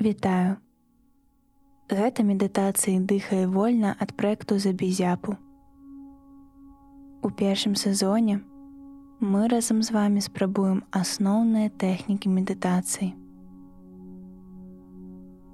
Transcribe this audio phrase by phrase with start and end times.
[0.00, 0.56] Вітаю.
[1.92, 5.34] Гэта медытацыі дыхае вольна ад праекту за безяпу.
[7.20, 8.40] У першым сезоне
[9.20, 13.10] мы разам з вами спрабуем асноўныя тэхнікі медытацыі.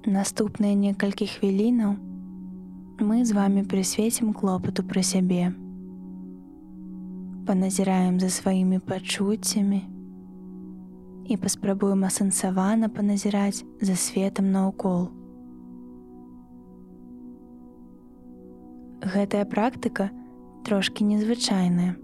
[0.07, 1.99] Наступныя некалькі хвілінаў
[3.03, 5.51] мы з вами прысвецім клопату пра сябе.
[7.51, 9.83] Паназіраем за сваімі пачуццямі,
[11.27, 15.09] і паспрабуем асэнсавана паназіраць за светом наўкол.
[19.03, 20.09] Гэтая практыка
[20.65, 21.95] трошки незвычайная.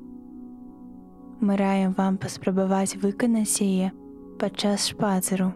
[1.42, 3.92] Мы раем вам паспрабаваць выканаць яе
[4.40, 5.52] падчас шпацеру.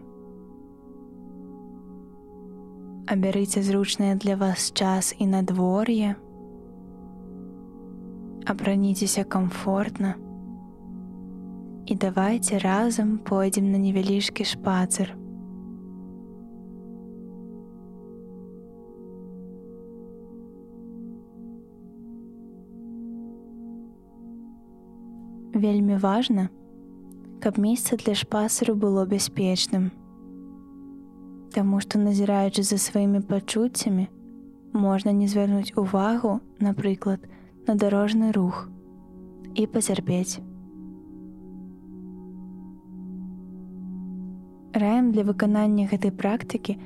[3.08, 6.16] Абярыце зручнае для вас час і надвор'е.
[8.44, 10.14] Апраніцеся комфортна,
[11.88, 15.16] і давайте разам пойдзем на невялічкі шпацыр.
[25.54, 26.50] Вельмі важна,
[27.40, 29.88] каб месца для шпасыру было бяспечным.
[31.56, 34.06] Таму што назіраючы за сваімі пачуццямі,
[34.76, 37.24] можна не звярнуць увагу, напрыклад,
[37.66, 38.68] на дарожны рух
[39.54, 40.44] і пацярпець.
[44.78, 46.76] Раем для выканання гэтай практыкі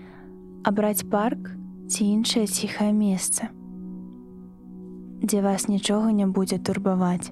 [0.65, 1.51] абраць парк
[1.93, 3.49] ці іншае ціхае месца,
[5.21, 7.29] дзе вас нічога не будзе турбаваць.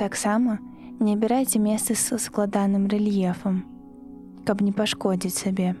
[0.00, 0.56] Таксама
[1.00, 3.60] не абірайце месцы са складаным рэльефам,
[4.48, 5.74] каб не пашкодзіць сабе.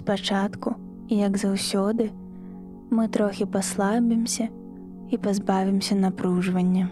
[0.00, 0.76] Спачатку,
[1.08, 2.10] як заўсёды,
[2.90, 4.48] мы трохі паслабімся
[5.10, 6.88] і пазбавімся напружвання.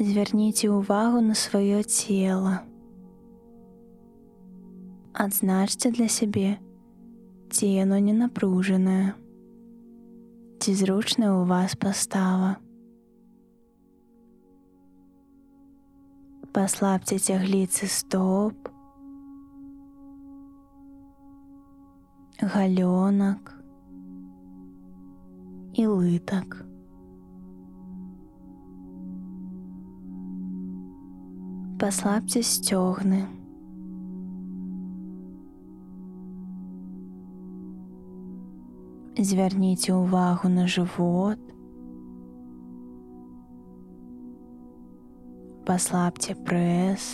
[0.00, 2.64] Звярніце ўвагу на сваё цело.
[5.12, 6.56] Адзначце для сябе,
[7.52, 9.12] ці яно не напружанае,
[10.60, 12.56] ці зручная ў вас пастава.
[16.50, 18.70] Паслабце цягліцы стоп,
[22.42, 23.54] галёнак
[25.78, 26.66] і лытак.
[31.78, 33.22] Паслабце сцёгны.
[39.20, 41.38] Звярніце ўвагу на жывот,
[45.70, 47.04] паслабце прэс.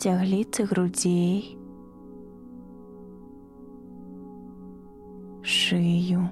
[0.00, 1.58] Цягліцы грудзей,
[5.44, 6.24] шыю.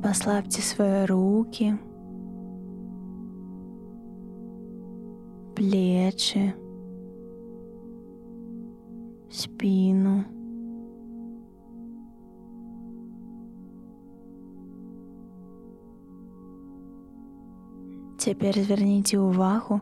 [0.00, 1.76] Паслабце свае руки,
[5.52, 6.54] плечы,
[9.63, 10.23] спину.
[18.19, 19.79] Цяпер звярніце ўвагу,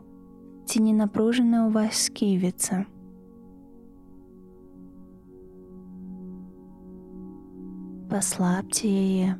[0.62, 2.86] ці не напружана ў вас сківіца.
[8.06, 9.34] Паслабце яе.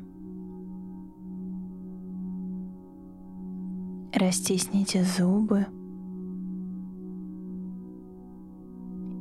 [4.19, 5.63] Расцісніце зубы.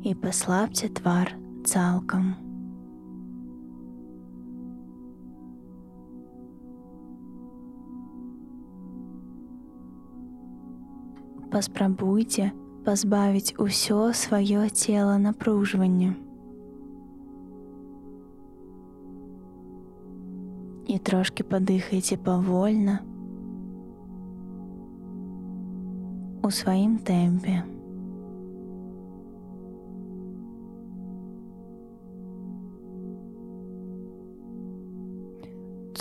[0.04, 1.32] І паслабце твар
[1.64, 2.36] цалкам.
[11.54, 12.52] Паспрабуйце
[12.84, 16.16] пазбавіць усё сваё цела напружвання.
[20.88, 23.00] І трошки падыхайце павольна
[26.44, 27.73] у сваім тэмпе.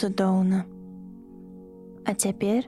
[0.02, 0.64] Цудоўна.
[2.04, 2.66] А цяпер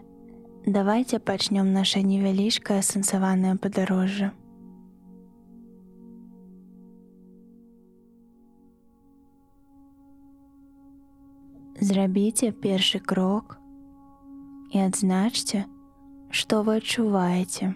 [0.67, 4.31] давайте пачнём наше невялічкае асэнсаванае падарожжа.
[11.83, 13.59] Зрабіце першы крок
[14.71, 15.65] і адзначце,
[16.31, 17.73] што вы адчуваеце.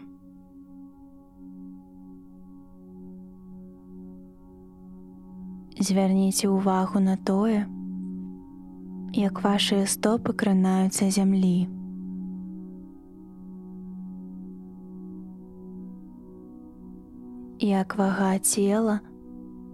[5.82, 7.66] Звярніце ўвагу на тое,
[9.18, 11.66] як вашыя стопы кранаюцца зямлі.
[17.58, 19.00] Як вага цела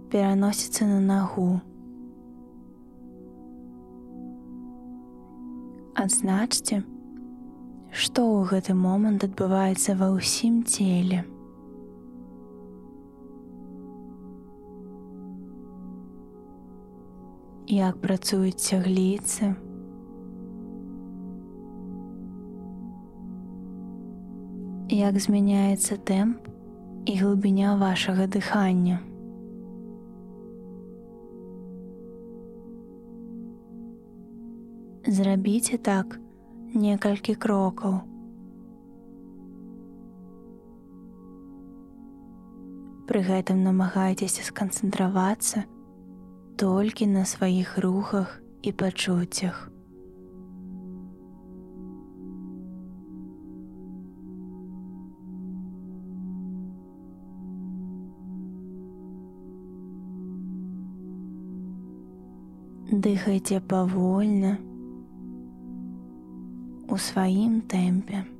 [0.09, 1.61] пераносіцца на нагу.
[5.93, 6.81] Адзначце,
[7.93, 11.21] што ў гэты момант адбываецца ва ўсім целе.
[17.65, 19.55] Як працуюць цягліцы,
[24.93, 26.45] як змяняецца тэмп
[27.09, 29.01] і глыбіня вашага дыхання.
[35.09, 36.21] Зрабіце так
[36.77, 38.01] некалькі крокаў.
[43.09, 45.65] Пры гэтым намагайцеся сканцэнтравацца
[46.55, 49.71] толькі на сваіх рухах і пачуццях.
[62.91, 64.55] Дыхайце павольна
[66.87, 68.34] у сваім тэмпе.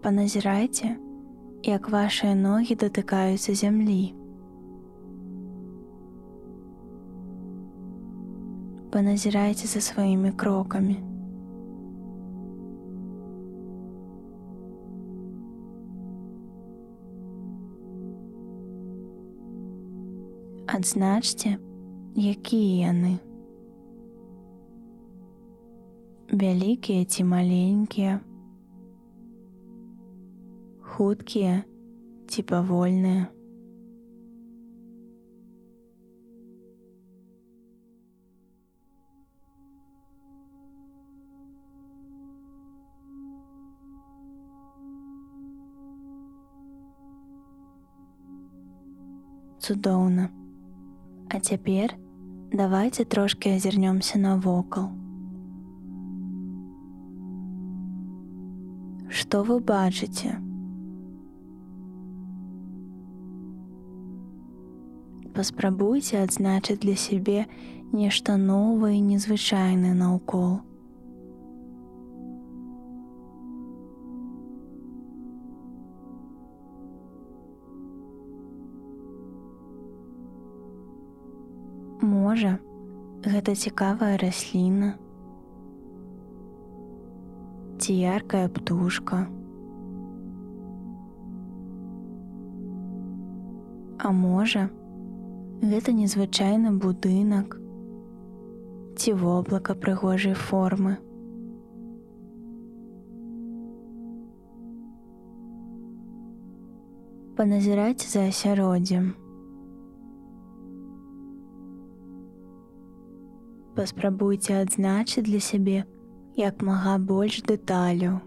[0.00, 0.96] Паназірайце,
[1.60, 4.14] як вашыя ногі датыкаюцца зямлі.
[8.94, 10.96] Паназірайце за сваімі крокамі.
[20.64, 21.58] Адзначце,
[22.16, 23.14] якія яны.
[26.32, 28.20] Вялікія ці маленькія,
[31.00, 31.62] хуткія
[32.28, 33.24] ці павольныя.
[49.56, 50.28] Цудоўна.
[51.30, 51.96] А цяпер
[52.52, 54.92] давайте трошки азірнёмся навокал.
[59.08, 60.49] Што вы бачыце?
[65.40, 67.46] Паспрабуйце адзначыць для сябе
[67.96, 70.58] нешта новае і незвычайнае наўкол.
[82.04, 82.50] Можа,
[83.24, 84.90] гэта цікавая расліна,
[87.80, 89.22] ці яркая птушка.
[94.04, 94.68] А можа,
[95.60, 97.56] гэта незвычайны будынак
[98.96, 100.96] ці воблака прыгожай формы.
[107.36, 109.12] Паназіраць за асяроддзем.
[113.76, 115.84] Паспрабуйце адзначыць для сябе
[116.36, 118.20] як мага больш дэталяў.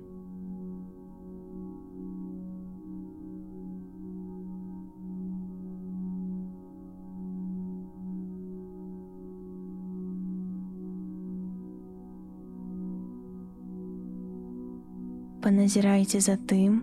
[15.43, 16.75] Паназірайце за тым,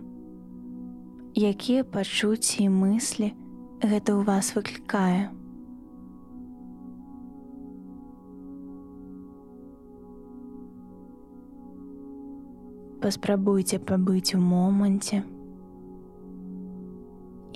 [1.33, 3.29] якія пачуцці і мыслі
[3.81, 5.33] гэта ў вас выклікае.
[13.01, 15.25] Паспрабуйце пабыць у моманце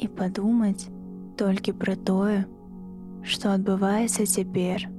[0.01, 0.89] і падумаць
[1.37, 2.41] толькі пра тое,
[3.21, 4.89] што адбываецца цяпер.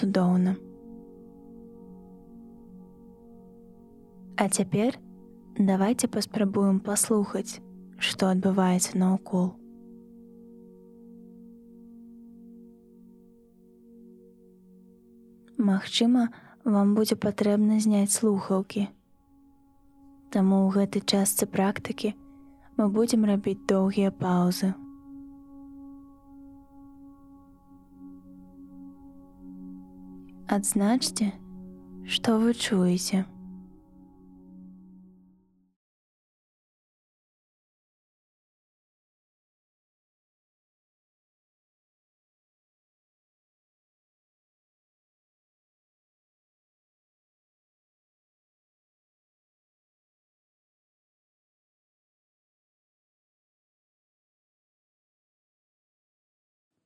[0.00, 0.56] Цудоўна.
[4.36, 4.96] А цяпер
[5.58, 7.60] давайте паспрабуем паслухаць,
[7.98, 9.52] што адбываецца наўкол.
[15.60, 16.32] Магчыма,
[16.64, 18.88] вам будзе патрэбна зняць слухаўкі.
[20.32, 22.16] Таму ў гэтай частцы практыкі
[22.78, 24.72] мы будзем рабіць доўгія паўзы.
[30.50, 31.28] Адзначце,
[32.10, 33.22] што вы чуеце.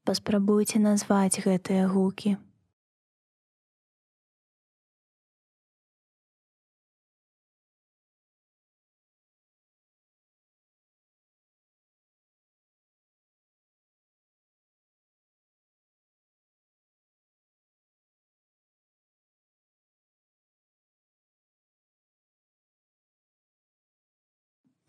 [0.05, 2.37] Паспрабуйце назваць гэтыя гукі.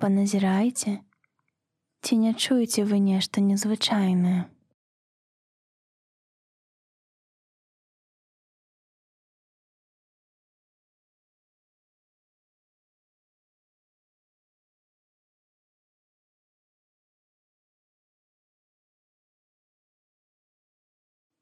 [0.05, 0.91] Паназірайце,
[2.05, 4.45] ці не чуеце вы нешта незвычайнае.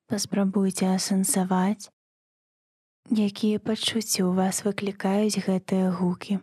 [0.08, 1.91] Паспрабуйце асэнсаваць,
[3.12, 6.39] якія пачуцці ў вас выклікаюць гэтыя гукі.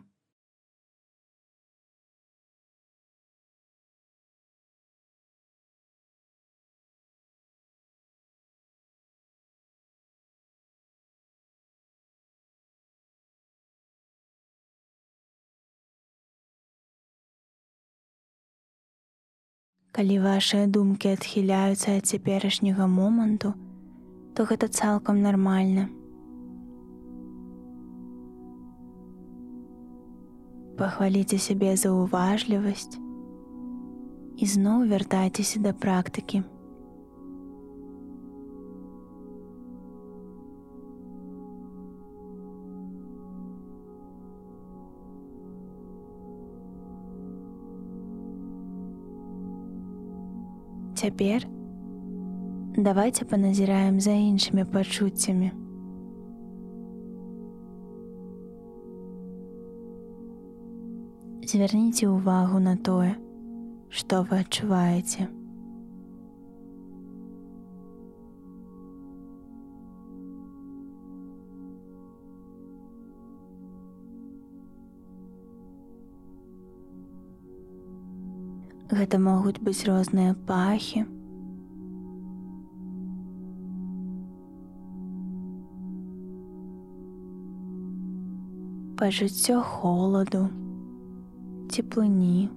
[19.90, 23.48] Калі вашыя думкі адхіляюцца ад цяперашняга моманту,
[24.34, 25.88] то гэта цалкам нармальна.
[30.78, 32.94] Пахваліце сябе за ўважлівасць
[34.38, 36.46] і зноў вяртайцеся да практыкі.
[50.94, 51.46] Цяпер
[52.76, 55.50] давайте паназіраем за іншымі пачуццямі.
[61.50, 63.16] Звярніце ўвагу на тое,
[63.90, 65.39] што вы адчуваеце.
[78.90, 81.04] Гэта могуць быць розныя пахі.
[88.98, 90.42] Пажыццё холаду,
[91.70, 92.50] цеплыні.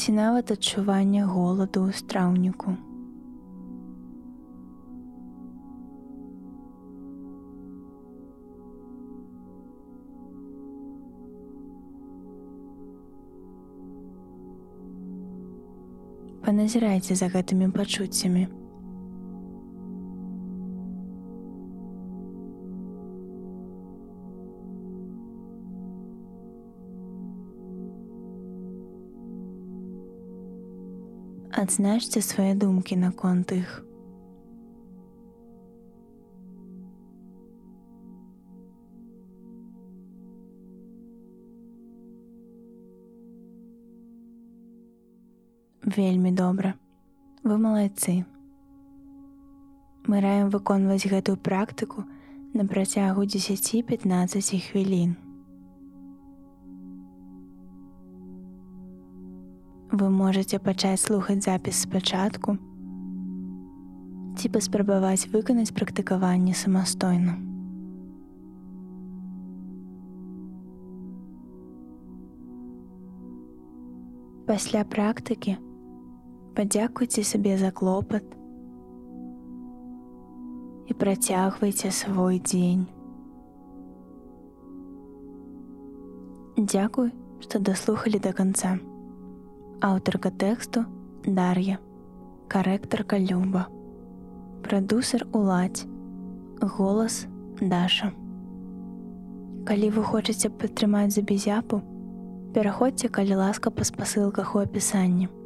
[0.00, 2.72] Ці нават адчування голаду ў страўніку.
[16.48, 18.46] Паназірайце за гэтымі пачуццямі.
[31.52, 33.87] Адзначце свае думкі наконт іх.
[45.98, 46.74] Вельмі добра.
[47.42, 48.24] Вы малайцы.
[50.06, 52.04] Мы раем выконваць гэтую практыку
[52.54, 55.16] на працягу 10-15 хвілін.
[59.90, 62.58] Вы можете пачаць слухаць запіс спачатку
[64.38, 67.40] ці паспрабаваць выканаць практыкаванне самастойна.
[74.46, 75.58] Пасля практыкі
[76.58, 78.24] падзякуйце сабе за клопат
[80.90, 82.88] і працягвайце свой дзень.
[86.58, 88.72] Дзякуй, што даслухалі да канца.
[89.86, 90.82] Аўтарка тэксту
[91.22, 91.78] Дар'я,
[92.50, 93.68] карэктарка Люба,
[94.66, 95.86] прадусер уладзь,
[96.58, 97.22] голас
[97.62, 98.10] Даша.
[99.62, 101.84] Калі вы хочаце падтрымаць за безяпу,
[102.50, 105.37] пераходзьце калі ласка па спасылках у апісанні.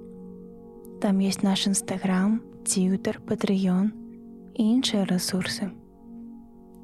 [1.02, 3.90] Там есть наш нстаграм, тьютер, патрыён
[4.54, 5.75] і іншыя ресурсы.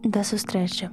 [0.02, 0.90] Да сустрэчы!